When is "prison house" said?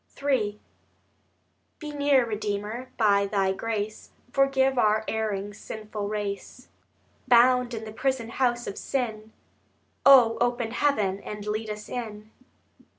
7.93-8.65